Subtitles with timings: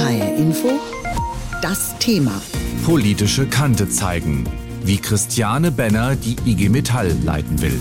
[0.00, 0.80] HR Info,
[1.60, 2.40] das Thema.
[2.86, 4.44] Politische Kante zeigen,
[4.82, 7.78] wie Christiane Benner die IG Metall leiten will.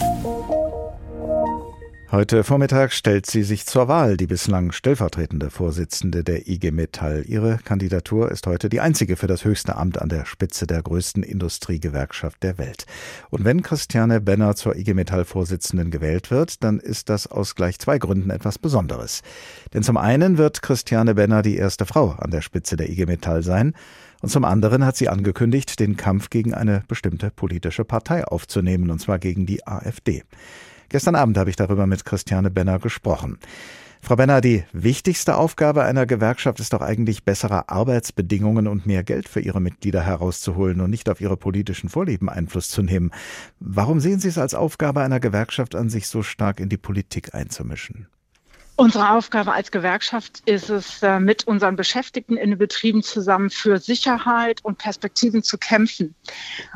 [2.12, 7.24] Heute Vormittag stellt sie sich zur Wahl, die bislang stellvertretende Vorsitzende der IG Metall.
[7.28, 11.22] Ihre Kandidatur ist heute die einzige für das höchste Amt an der Spitze der größten
[11.22, 12.88] Industriegewerkschaft der Welt.
[13.30, 17.78] Und wenn Christiane Benner zur IG Metall Vorsitzenden gewählt wird, dann ist das aus gleich
[17.78, 19.22] zwei Gründen etwas Besonderes.
[19.76, 23.44] Denn zum einen wird Christiane Benner die erste Frau an der Spitze der IG Metall
[23.44, 23.76] sein.
[24.24, 28.98] Und zum anderen hat sie angekündigt, den Kampf gegen eine bestimmte politische Partei aufzunehmen, und
[28.98, 30.24] zwar gegen die AfD.
[30.90, 33.38] Gestern Abend habe ich darüber mit Christiane Benner gesprochen.
[34.02, 39.28] Frau Benner, die wichtigste Aufgabe einer Gewerkschaft ist doch eigentlich bessere Arbeitsbedingungen und mehr Geld
[39.28, 43.12] für ihre Mitglieder herauszuholen und nicht auf ihre politischen Vorlieben Einfluss zu nehmen.
[43.60, 47.36] Warum sehen Sie es als Aufgabe einer Gewerkschaft an, sich so stark in die Politik
[47.36, 48.08] einzumischen?
[48.78, 53.78] Unsere Aufgabe als Gewerkschaft ist es, äh, mit unseren Beschäftigten in den Betrieben zusammen für
[53.78, 56.16] Sicherheit und Perspektiven zu kämpfen.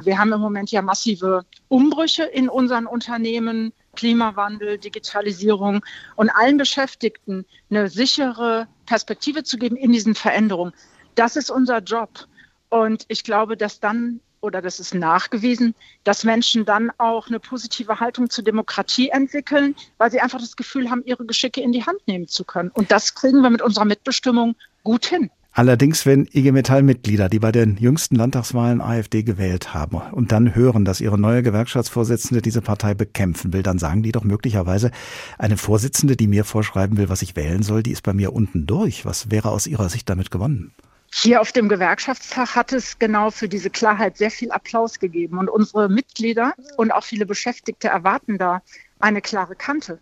[0.04, 3.72] Wir haben im Moment ja massive Umbrüche in unseren Unternehmen.
[3.96, 5.84] Klimawandel, Digitalisierung
[6.16, 10.74] und allen Beschäftigten eine sichere Perspektive zu geben in diesen Veränderungen.
[11.16, 12.28] Das ist unser Job.
[12.70, 18.00] Und ich glaube, dass dann, oder das ist nachgewiesen, dass Menschen dann auch eine positive
[18.00, 22.00] Haltung zur Demokratie entwickeln, weil sie einfach das Gefühl haben, ihre Geschicke in die Hand
[22.08, 22.72] nehmen zu können.
[22.72, 25.30] Und das kriegen wir mit unserer Mitbestimmung gut hin.
[25.56, 30.84] Allerdings, wenn IG Metall-Mitglieder, die bei den jüngsten Landtagswahlen AfD gewählt haben und dann hören,
[30.84, 34.90] dass ihre neue Gewerkschaftsvorsitzende diese Partei bekämpfen will, dann sagen die doch möglicherweise,
[35.38, 38.66] eine Vorsitzende, die mir vorschreiben will, was ich wählen soll, die ist bei mir unten
[38.66, 39.06] durch.
[39.06, 40.74] Was wäre aus Ihrer Sicht damit gewonnen?
[41.12, 45.38] Hier auf dem Gewerkschaftstag hat es genau für diese Klarheit sehr viel Applaus gegeben.
[45.38, 48.64] Und unsere Mitglieder und auch viele Beschäftigte erwarten da
[49.00, 50.00] eine klare Kante.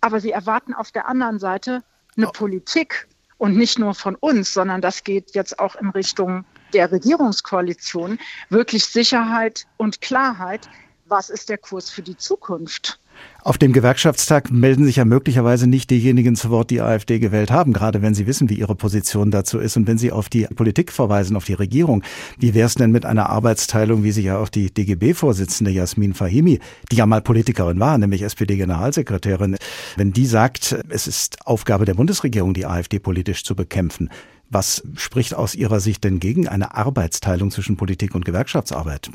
[0.00, 1.82] Aber sie erwarten auf der anderen Seite
[2.16, 2.32] eine oh.
[2.32, 3.08] Politik,
[3.42, 8.84] und nicht nur von uns, sondern das geht jetzt auch in Richtung der Regierungskoalition, wirklich
[8.84, 10.70] Sicherheit und Klarheit.
[11.06, 13.00] Was ist der Kurs für die Zukunft?
[13.44, 17.72] Auf dem Gewerkschaftstag melden sich ja möglicherweise nicht diejenigen zu Wort, die AfD gewählt haben,
[17.72, 19.76] gerade wenn sie wissen, wie ihre Position dazu ist.
[19.76, 22.04] Und wenn sie auf die Politik verweisen, auf die Regierung,
[22.38, 26.60] wie wäre es denn mit einer Arbeitsteilung, wie sie ja auch die DGB-Vorsitzende Jasmin Fahimi,
[26.92, 29.56] die ja mal Politikerin war, nämlich SPD-Generalsekretärin,
[29.96, 34.08] wenn die sagt, es ist Aufgabe der Bundesregierung, die AfD politisch zu bekämpfen.
[34.50, 39.10] Was spricht aus Ihrer Sicht denn gegen eine Arbeitsteilung zwischen Politik und Gewerkschaftsarbeit?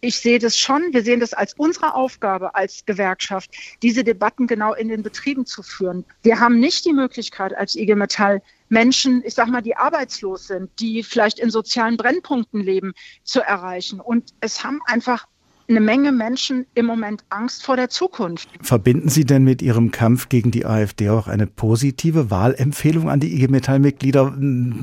[0.00, 0.92] Ich sehe das schon.
[0.92, 3.50] Wir sehen das als unsere Aufgabe als Gewerkschaft,
[3.82, 6.04] diese Debatten genau in den Betrieben zu führen.
[6.22, 10.70] Wir haben nicht die Möglichkeit als IG Metall Menschen, ich sag mal, die arbeitslos sind,
[10.80, 14.00] die vielleicht in sozialen Brennpunkten leben, zu erreichen.
[14.00, 15.26] Und es haben einfach
[15.68, 18.48] eine Menge Menschen im Moment Angst vor der Zukunft.
[18.60, 23.34] Verbinden Sie denn mit Ihrem Kampf gegen die AfD auch eine positive Wahlempfehlung an die
[23.34, 24.36] IG Metall-Mitglieder?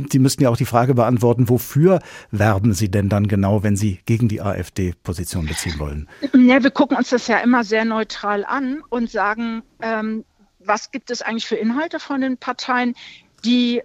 [0.10, 2.00] Sie müssten ja auch die Frage beantworten, wofür
[2.32, 6.08] werben Sie denn dann genau, wenn Sie gegen die AfD Position beziehen wollen?
[6.34, 10.26] Ja, wir gucken uns das ja immer sehr neutral an und sagen, ähm,
[10.60, 12.96] was gibt es eigentlich für Inhalte von den Parteien,
[13.46, 13.82] die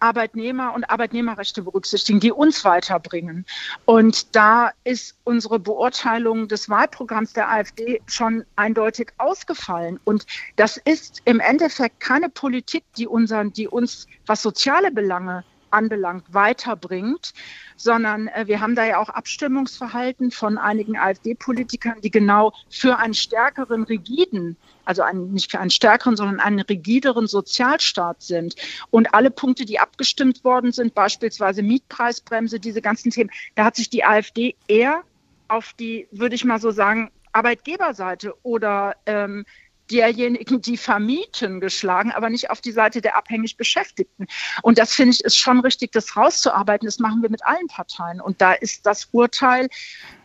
[0.00, 3.46] Arbeitnehmer und Arbeitnehmerrechte berücksichtigen, die uns weiterbringen.
[3.84, 9.98] Und da ist unsere Beurteilung des Wahlprogramms der AfD schon eindeutig ausgefallen.
[10.04, 10.26] Und
[10.56, 15.44] das ist im Endeffekt keine Politik, die, unseren, die uns, was soziale Belange
[15.76, 17.32] anbelangt, weiterbringt,
[17.76, 23.14] sondern äh, wir haben da ja auch Abstimmungsverhalten von einigen AfD-Politikern, die genau für einen
[23.14, 28.56] stärkeren, rigiden, also einen, nicht für einen stärkeren, sondern einen rigideren Sozialstaat sind.
[28.90, 33.90] Und alle Punkte, die abgestimmt worden sind, beispielsweise Mietpreisbremse, diese ganzen Themen, da hat sich
[33.90, 35.02] die AfD eher
[35.48, 39.44] auf die, würde ich mal so sagen, Arbeitgeberseite oder ähm,
[39.90, 44.26] derjenigen, die vermieten, geschlagen, aber nicht auf die Seite der abhängig Beschäftigten.
[44.62, 46.86] Und das finde ich ist schon richtig, das rauszuarbeiten.
[46.86, 48.20] Das machen wir mit allen Parteien.
[48.20, 49.68] Und da ist das Urteil,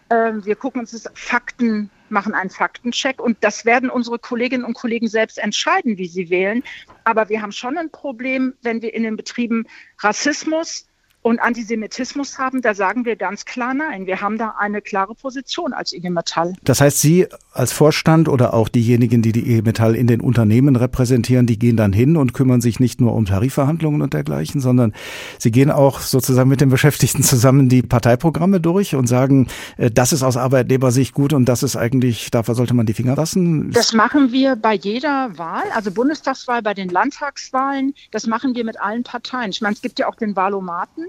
[0.10, 4.74] äh, wir gucken uns das Fakten, machen einen Faktencheck und das werden unsere Kolleginnen und
[4.74, 6.62] Kollegen selbst entscheiden, wie sie wählen.
[7.06, 9.66] Aber wir haben schon ein Problem, wenn wir in den Betrieben
[10.00, 10.88] Rassismus,
[11.22, 14.08] und Antisemitismus haben, da sagen wir ganz klar nein.
[14.08, 16.54] Wir haben da eine klare Position als IG Metall.
[16.64, 20.78] Das heißt, Sie als Vorstand oder auch diejenigen, die die IG Metall in den Unternehmen
[20.78, 24.94] repräsentieren, die gehen dann hin und kümmern sich nicht nur um Tarifverhandlungen und dergleichen, sondern
[25.38, 30.14] sie gehen auch sozusagen mit den Beschäftigten zusammen die Parteiprogramme durch und sagen, äh, das
[30.14, 33.72] ist aus Arbeitnehmersicht gut und das ist eigentlich, dafür sollte man die Finger lassen.
[33.72, 37.94] Das machen wir bei jeder Wahl, also Bundestagswahl, bei den Landtagswahlen.
[38.12, 39.50] Das machen wir mit allen Parteien.
[39.50, 41.08] Ich meine, es gibt ja auch den Wahlomaten.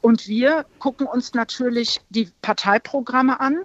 [0.00, 3.58] Und wir gucken uns natürlich die Parteiprogramme an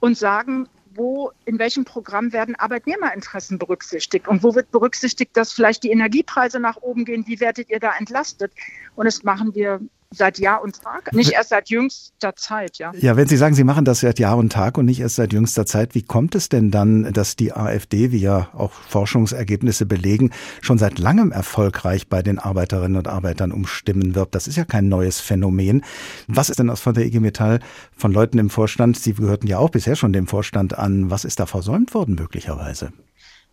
[0.00, 5.84] und sagen, wo, in welchem Programm werden Arbeitnehmerinteressen berücksichtigt und wo wird berücksichtigt, dass vielleicht
[5.84, 8.52] die Energiepreise nach oben gehen, wie werdet ihr da entlastet?
[8.94, 9.80] Und das machen wir
[10.16, 12.92] seit Jahr und Tag, nicht erst seit jüngster Zeit, ja.
[12.98, 15.32] Ja, wenn Sie sagen, Sie machen das seit Jahr und Tag und nicht erst seit
[15.32, 20.32] jüngster Zeit, wie kommt es denn dann, dass die AfD, wie ja auch Forschungsergebnisse belegen,
[20.60, 24.34] schon seit langem erfolgreich bei den Arbeiterinnen und Arbeitern um Stimmen wirbt?
[24.34, 25.84] Das ist ja kein neues Phänomen.
[26.28, 27.60] Was ist denn aus von der IG Metall
[27.96, 28.98] von Leuten im Vorstand?
[28.98, 31.10] Sie gehörten ja auch bisher schon dem Vorstand an.
[31.10, 32.92] Was ist da versäumt worden möglicherweise?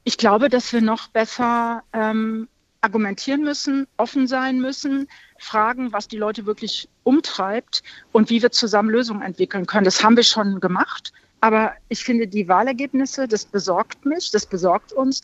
[0.03, 2.47] Ich glaube, dass wir noch besser ähm,
[2.83, 5.07] argumentieren müssen, offen sein müssen,
[5.39, 7.81] fragen, was die Leute wirklich umtreibt
[8.11, 9.85] und wie wir zusammen Lösungen entwickeln können.
[9.85, 11.13] Das haben wir schon gemacht.
[11.39, 15.21] Aber ich finde, die Wahlergebnisse, das besorgt mich, das besorgt uns.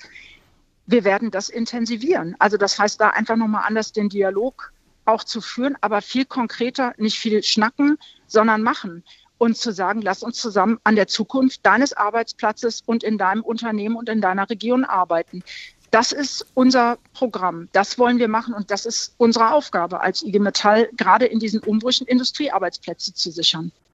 [0.85, 2.35] Wir werden das intensivieren.
[2.39, 4.71] Also das heißt, da einfach nochmal anders den Dialog
[5.05, 7.97] auch zu führen, aber viel konkreter, nicht viel schnacken,
[8.27, 9.03] sondern machen
[9.37, 13.95] und zu sagen, lass uns zusammen an der Zukunft deines Arbeitsplatzes und in deinem Unternehmen
[13.95, 15.43] und in deiner Region arbeiten.
[15.91, 17.67] Das ist unser Programm.
[17.71, 21.61] Das wollen wir machen und das ist unsere Aufgabe als IG Metall, gerade in diesen
[21.61, 23.71] Umbrüchen Industriearbeitsplätze zu sichern.